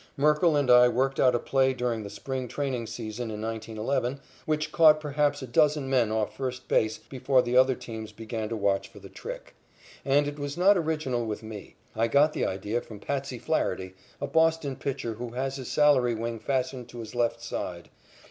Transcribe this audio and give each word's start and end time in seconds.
Merkle 0.17 0.55
and 0.55 0.71
I 0.71 0.87
worked 0.87 1.19
out 1.19 1.35
a 1.35 1.37
play 1.39 1.75
during 1.75 2.01
the 2.01 2.09
spring 2.09 2.47
training 2.47 2.87
season 2.87 3.29
in 3.29 3.39
1911 3.43 4.19
which 4.47 4.71
caught 4.71 4.99
perhaps 4.99 5.43
a 5.43 5.45
dozen 5.45 5.91
men 5.91 6.11
off 6.11 6.35
first 6.35 6.67
base 6.67 6.97
before 6.97 7.43
the 7.43 7.55
other 7.55 7.75
teams 7.75 8.11
began 8.11 8.49
to 8.49 8.55
watch 8.57 8.87
for 8.87 8.97
the 8.97 9.09
trick. 9.09 9.53
And 10.03 10.27
it 10.27 10.39
was 10.39 10.57
not 10.57 10.75
original 10.75 11.23
with 11.27 11.43
me. 11.43 11.75
I 11.95 12.07
got 12.07 12.33
the 12.33 12.47
idea 12.47 12.81
from 12.81 12.99
"Patsy" 12.99 13.37
Flaherty, 13.37 13.93
a 14.19 14.25
Boston 14.25 14.75
pitcher 14.75 15.13
who 15.13 15.29
has 15.33 15.57
his 15.57 15.67
salary 15.71 16.15
wing 16.15 16.39
fastened 16.39 16.89
to 16.89 16.97
his 16.99 17.13
left 17.13 17.39
side. 17.39 17.89